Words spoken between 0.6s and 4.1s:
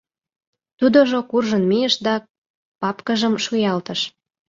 Тудыжо куржын мийыш да папкыжым шуялтыш.